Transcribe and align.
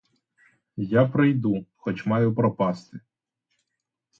Я 0.85 1.07
прийду, 1.07 1.65
хоч 1.75 2.05
маю 2.05 2.35
пропасти. 2.35 2.99